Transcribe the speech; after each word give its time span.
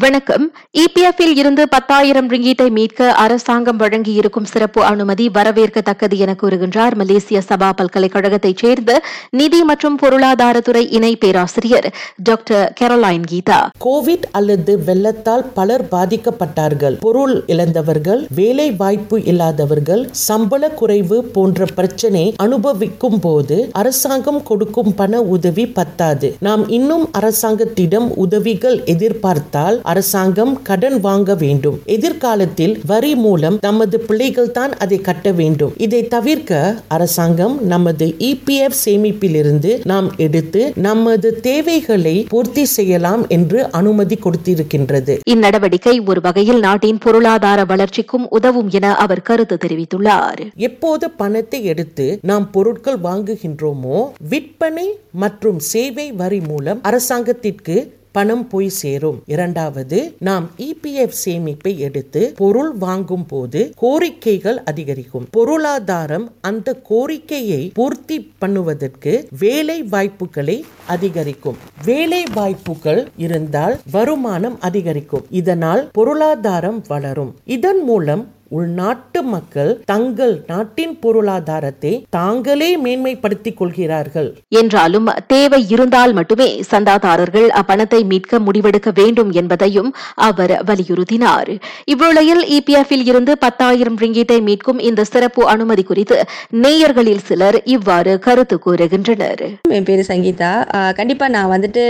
வணக்கம். 0.00 0.52
இபிஎஃப்பில் 0.78 1.36
இருந்து 1.36 1.68
பத்தாயிரம் 1.68 2.28
ரிங்கீட்டை 2.28 2.70
மீட்க 2.70 3.12
அரசாங்கம் 3.12 3.78
வழங்கியிருக்கும் 3.78 4.44
சிறப்பு 4.44 4.82
அனுமதி 4.82 5.30
வரவேற்கத்தக்கது 5.34 6.16
என 6.16 6.36
கூறுகின்றார் 6.42 6.94
மலேசிய 6.94 7.42
சபா 7.48 7.68
பல்கலைக்கழகத்தைச் 7.76 8.56
சேர்ந்த 8.56 9.02
நிதி 9.30 9.62
மற்றும் 9.62 9.98
பொருளாதாரத்துறை 10.02 10.86
இணை 10.90 11.16
பேராசிரியர் 11.16 11.94
டாக்டர் 12.22 12.72
கெரலைன் 12.80 13.24
கீதா. 13.30 13.58
கோவிட் 13.84 14.22
அல்லது 14.32 14.84
வெள்ளத்தால் 14.84 15.44
பலர் 15.54 15.84
பாதிக்கப்பட்டார்கள். 15.90 16.96
பொருள் 17.00 17.42
இழந்தவர்கள் 17.46 18.26
வேலை 18.34 18.72
வாய்ப்பு 18.72 19.24
இல்லாதவர்கள் 19.24 20.08
சம்பள 20.10 20.70
குறைவு 20.70 21.24
போன்ற 21.24 21.64
பிரச்சனை 21.74 22.34
அனுபவிக்கும் 22.36 23.20
போது 23.20 23.68
அரசாங்கம் 23.72 24.42
கொடுக்கும் 24.42 24.94
பண 24.94 25.20
உதவி 25.20 25.66
பத்தாது. 25.66 26.36
நாம் 26.40 26.68
இன்னும் 26.68 27.08
அரசாங்கத்திடம் 27.12 28.10
உதவிகள் 28.16 28.84
எதிர்பார்த்தால் 28.84 29.86
அரசாங்கம் 29.92 30.54
கடன் 30.68 30.98
வாங்க 31.06 31.34
வேண்டும். 31.44 31.76
எதிர்காலத்தில் 31.96 32.74
வரி 32.92 33.12
மூலம் 33.24 33.58
நமது 33.66 33.98
பிள்ளைகள் 34.08 34.52
தான் 34.58 34.72
அதை 34.84 34.98
கட்ட 35.08 35.32
வேண்டும். 35.40 35.72
இதை 35.86 36.02
தவிர்க்க 36.14 36.60
அரசாங்கம் 36.96 37.54
நமது 37.72 38.06
இபிஎஃப் 38.30 38.78
சேமிப்பிலிருந்து 38.84 39.72
நாம் 39.92 40.08
எடுத்து 40.26 40.62
நமது 40.88 41.28
தேவைகளை 41.48 42.16
பூர்த்தி 42.32 42.64
செய்யலாம் 42.76 43.24
என்று 43.36 43.58
அனுமதி 43.80 44.18
கொடுத்திருக்கின்றது. 44.24 45.16
இந்நடவடிக்கை 45.34 45.96
ஒரு 46.10 46.20
வகையில் 46.28 46.60
நாட்டின் 46.66 47.02
பொருளாதார 47.04 47.64
வளர்ச்சிக்கும் 47.72 48.26
உதவும் 48.38 48.70
என 48.78 48.94
அவர் 49.04 49.26
கருத்து 49.28 49.58
தெரிவித்துள்ளார். 49.64 50.42
எப்போது 50.68 51.06
பணத்தை 51.20 51.60
எடுத்து 51.74 52.06
நாம் 52.30 52.46
பொருட்கள் 52.50 52.98
வாங்குகின்றோமோ 53.08 53.98
விற்பனை 54.32 54.88
மற்றும் 55.24 55.60
சேவை 55.72 56.08
வரி 56.22 56.40
மூலம் 56.48 56.82
அரசாங்கத்திற்கு 56.82 57.76
பணம் 58.12 58.48
போய் 58.48 58.68
சேரும். 58.68 59.22
இரண்டாவது 59.26 60.14
நாம் 60.18 60.50
இபிஎஃப் 60.58 61.12
சேமிப்பை 61.24 61.76
எடுத்து 61.76 62.32
பொருள் 62.36 62.72
வாங்கும் 62.72 63.26
போது 63.26 63.74
கோரிக்கைகள் 63.82 64.56
அதிகரிக்கும். 64.64 65.26
பொருளாதாரம் 65.30 66.32
அந்த 66.40 66.74
கோரிக்கையை 66.74 67.70
பூர்த்தி 67.74 68.32
பண்ணுவதற்கு 68.40 69.26
வேலை 69.38 69.82
வாய்ப்புகளை 69.82 70.64
அதிகரிக்கும். 70.86 71.56
வேலை 71.84 72.24
வாய்ப்புகள் 72.34 73.08
இருந்தால் 73.16 73.80
வருமானம் 73.90 74.60
அதிகரிக்கும். 74.60 75.26
இதனால் 75.30 75.88
பொருளாதாரம் 75.92 76.84
வளரும். 76.88 77.34
இதன் 77.44 77.82
மூலம் 77.82 78.28
உள்நாட்டு 78.48 79.22
மக்கள் 79.22 79.80
தங்கள் 79.84 80.44
நாட்டின் 80.46 80.98
பொருளாதாரத்தை 80.98 82.06
தாங்களே 82.10 82.78
மேன்மைப்படுத்திக் 82.78 83.54
கொள்கிறார்கள். 83.54 84.36
என்றாலும் 84.48 85.08
தேவை 85.26 85.68
இருந்தால் 85.68 86.12
மட்டுமே 86.12 86.62
சந்தாதாரர்கள் 86.70 87.48
அப்பணத்தை 87.48 88.04
மீட்க 88.04 88.38
முடிவெடுக்க 88.38 88.88
வேண்டும் 88.94 89.30
என்பதையும் 89.30 89.94
அவர் 90.14 90.62
வலியுறுத்தினார். 90.66 91.60
இவ்வேளையில் 91.84 92.58
இபிஎஃப்பில் 92.58 93.06
இருந்து 93.06 93.38
பத்தாயிரம் 93.38 93.98
ரிங்கீட்டை 93.98 94.40
மீட்கும் 94.40 94.78
இந்த 94.78 95.04
சிறப்பு 95.04 95.46
அனுமதி 95.46 95.82
குறித்து 95.82 96.24
நேயர்களில் 96.62 97.18
சிலர் 97.18 97.62
இவ்வாறு 97.64 98.18
கருத்து 98.18 98.58
கூறுகின்றனர். 98.66 99.60
என் 99.68 99.82
பேர் 99.82 100.04
சங்கீதா. 100.08 100.52
ஆஹ் 100.74 100.94
கண்டிப்பா 100.94 101.28
நான் 101.28 101.50
வந்துட்டு 101.50 101.82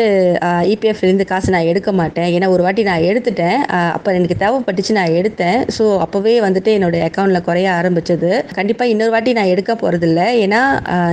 இபிஎஃப் 0.42 1.02
இருந்து 1.02 1.24
காசு 1.24 1.50
நான் 1.50 1.60
எடுக்க 1.60 1.92
மாட்டேன். 1.92 2.38
ஏன்னா 2.38 2.48
ஒரு 2.48 2.62
வாட்டி 2.62 2.82
நான் 2.82 3.00
எடுத்துட்டேன். 3.00 3.56
ஆஹ் 3.66 3.92
அப்ப 3.92 4.12
எனக்கு 4.12 4.36
தேவைப்பட்டுச்சு 4.38 4.92
நான் 4.92 5.08
எடுத்தேன். 5.08 5.68
ஸோ 5.78 5.98
அப்பவே 5.98 6.46
வந்துட்டு 6.48 6.70
என்னோட 6.76 6.96
அக்கௌண்ட்ல 7.06 7.40
குறைய 7.42 7.68
ஆரம்பிச்சது. 7.78 8.28
கண்டிப்பா 8.54 8.84
இன்னொரு 8.88 9.10
வாட்டி 9.10 9.32
நான் 9.32 9.52
எடுக்க 9.52 9.72
போகிறதில்ல 9.76 10.22
ஏன்னா 10.42 10.60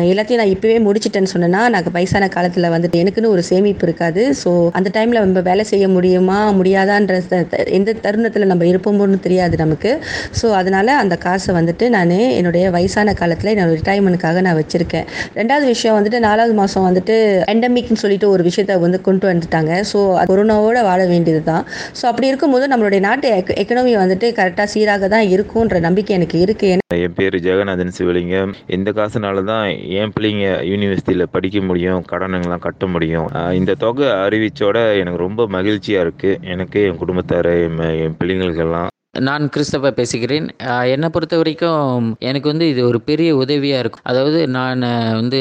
எல்லாத்தையும் 0.10 0.42
நான் 0.42 0.54
இப்பவே 0.54 0.78
முடிச்சிட்டேன்னு 0.86 1.32
சொன்னேன்னா 1.32 1.62
எனக்கு 1.70 1.92
வயசான 1.92 2.30
காலத்துல 2.36 2.70
வந்துட்டு 2.74 3.02
எனக்குன்னு 3.02 3.32
ஒரு 3.32 3.44
சேமிப்பு 3.44 3.86
இருக்காது. 3.86 4.04
ஸோ 4.42 4.50
அந்த 4.78 4.90
டைம்ல 4.96 5.24
நம்ம 5.26 5.44
வேலை 5.46 5.66
செய்ய 5.66 5.86
முடியுமா 5.90 6.40
முடியாதான்ற 6.60 7.14
த- 7.26 7.44
எந்த 7.78 7.96
தருணத்துல 8.06 8.46
நம்ம 8.46 8.66
இருப்போமோன்னு 8.66 9.20
தெரியாது 9.20 9.56
நமக்கு. 9.58 9.92
ஸோ 10.40 10.48
அதனால 10.56 10.74
அந்த 11.02 11.18
காசை 11.26 11.54
வந்துட்டு 11.56 11.86
நான் 11.90 12.04
என்னுடைய 12.38 12.66
வயசான 12.76 13.16
காலத்துல 13.20 13.54
என்னோட 13.54 13.74
ரிட்டைர்மெண்ட்காக 13.78 14.42
நான் 14.42 14.60
வச்சிருக்கேன். 14.60 15.06
ரெண்டாவது 15.36 15.66
விஷயம் 15.68 15.98
வந்துட்டு 15.98 16.20
நாலாவது 16.26 16.56
மாதம் 16.56 16.88
வந்துட்டு 16.88 17.16
எண்டமிக்னு 17.54 18.02
சொல்லிட்டு 18.02 18.30
ஒரு 18.30 18.44
விஷயத்த 18.48 18.80
வந்து 18.84 19.02
கொண்டு 19.02 19.26
வந்துட்டாங்க. 19.30 19.54
ஸோ 19.92 20.00
கொரோனாவோட 20.30 20.80
வாழ 20.86 21.02
வேண்டியது 21.08 21.44
தான் 21.44 21.64
ஸோ 21.98 22.06
அப்படி 22.10 22.28
இருக்கும்போது 22.28 22.66
நம்மளுடைய 22.68 23.02
நாட்டு 23.02 23.28
எக்கனமி 23.62 23.94
வந்துட்டு 24.00 24.28
கரெக்டாக 24.38 24.68
சீராக 24.72 25.08
தான் 25.08 25.25
இருக்குன்ற 25.34 25.80
நம்பிக்கை 25.86 26.16
எனக்கு 26.18 26.38
இருக்கு. 26.46 26.70
என் 27.04 27.16
பேர் 27.18 27.38
ஜெகநாதன் 27.48 27.96
சிவலிங்கம் 27.98 28.54
இந்த 28.78 28.92
காசுனால 29.00 29.44
தான் 29.52 29.66
என் 30.00 30.14
பிள்ளைங்க 30.16 30.48
யூனிவர்சிட்டியில் 30.72 31.34
படிக்க 31.36 31.62
முடியும் 31.70 32.08
கடனுங்கெல்லாம் 32.14 32.66
கட்ட 32.68 32.88
முடியும். 32.96 33.30
இந்த 33.60 33.78
தொகை 33.86 34.10
அறிவிச்சோட 34.26 34.88
எனக்கு 35.04 35.26
ரொம்ப 35.28 35.48
மகிழ்ச்சியாக 35.58 36.06
இருக்குது 36.08 36.42
எனக்கு 36.56 36.82
என் 36.90 37.02
குடும்பத்தார் 37.04 37.54
என் 37.68 38.20
பிள்ளைங்களுக்கெல்லாம். 38.20 38.92
நான் 39.26 39.44
கிறிஸ்தவ 39.54 39.90
பேசுகிறேன். 39.98 40.48
என்னை 40.94 41.08
பொறுத்த 41.16 41.36
வரைக்கும் 41.40 42.08
எனக்கு 42.30 42.48
வந்து 42.52 42.66
இது 42.72 42.82
ஒரு 42.90 43.00
பெரிய 43.10 43.30
உதவியாக 43.44 43.82
இருக்கும். 43.84 44.04
அதாவது 44.12 44.40
நான் 44.56 44.84
வந்து 45.20 45.40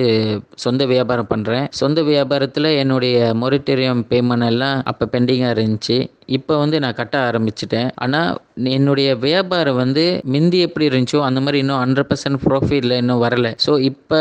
சொந்த 0.64 0.84
வியாபாரம் 0.92 1.30
பண்ணுறேன் 1.32 1.66
சொந்த 1.80 2.02
வியாபாரத்தில் 2.10 2.68
என்னுடைய 2.82 3.32
மொரிட்டோரியம் 3.42 4.02
பேமெண்ட் 4.12 4.48
எல்லாம் 4.50 4.78
அப்போ 4.92 5.06
பெண்டிங்காக 5.14 5.54
இருந்துச்சு. 5.56 5.98
இப்போ 6.38 6.54
வந்து 6.62 6.76
நான் 6.84 6.98
கட்ட 7.00 7.16
ஆரம்பிச்சிட்டேன். 7.28 7.88
ஆனால் 8.04 8.30
என்னுடைய 8.74 9.08
வியாபாரம் 9.24 9.78
வந்து 9.82 10.02
மிந்தி 10.32 10.58
எப்படி 10.66 10.84
இருந்துச்சோ 10.88 11.20
அந்த 11.28 11.38
மாதிரி 11.44 11.58
இன்னும் 11.62 11.80
ஹண்ட்ரட் 11.82 12.08
பர்சன்ட் 12.10 12.40
ப்ராஃபிட்டில் 12.44 12.96
இன்னும் 13.00 13.22
வரலை. 13.24 13.50
ஸோ 13.64 13.72
இப்போ 13.90 14.20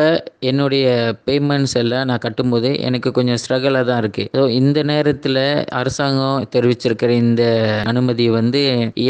என்னுடைய 0.50 0.86
பேமெண்ட்ஸ் 1.28 1.76
எல்லாம் 1.82 2.08
நான் 2.10 2.24
கட்டும்போது 2.26 2.70
எனக்கு 2.88 3.10
கொஞ்சம் 3.18 3.40
ஸ்ட்ரகிளாக 3.42 3.88
தான் 3.90 4.02
இருக்குது 4.04 4.30
ஸோ 4.38 4.44
இந்த 4.60 4.80
நேரத்தில் 4.92 5.42
அரசாங்கம் 5.80 6.48
தெரிவிச்சிருக்கிற 6.56 7.12
இந்த 7.26 7.44
அனுமதி 7.92 8.28
வந்து 8.40 8.64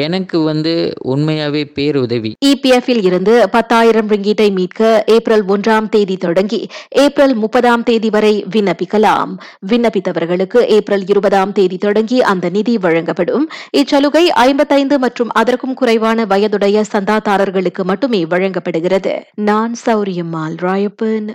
எனக்கு 0.05 0.39
வந்து 0.49 0.73
உண்மையாகவே 1.13 1.63
பேருதவி. 1.77 2.33
இபிஎஃப்பில் 2.51 3.03
இருந்து 3.09 3.35
பத்தாயிரம் 3.55 4.11
ரிங்கீட்டை 4.13 4.49
மீட்க 4.57 4.91
ஏப்ரல் 5.15 5.45
ஒன்றாம் 5.55 5.89
தேதி 5.95 6.17
தொடங்கி 6.25 6.61
ஏப்ரல் 7.05 7.35
முப்பதாம் 7.43 7.87
தேதி 7.91 8.11
வரை 8.17 8.33
விண்ணப்பிக்கலாம். 8.55 9.31
விண்ணப்பித்தவர்களுக்கு 9.71 10.59
ஏப்ரல் 10.77 11.07
இருபதாம் 11.13 11.55
தேதி 11.59 11.79
தொடங்கி 11.87 12.19
அந்த 12.33 12.45
நிதி 12.49 12.75
வழங்கப்படும். 12.83 13.49
இச்சலுகை 13.77 14.25
ஐம்பத்தைந்து 14.47 14.99
மற்றும் 14.99 15.29
அதற்கும் 15.29 15.73
குறைவான 15.73 16.25
வயதுடைய 16.25 16.83
சந்தாதாரர்களுக்கு 16.91 17.83
மட்டுமே 17.83 18.25
வழங்கப்படுகிறது. 18.25 19.25
நான் 19.35 19.75
சௌரியம்மாள் 19.85 20.57
ராயப்பன். 20.61 21.33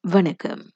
வணக்கம். 0.00 0.70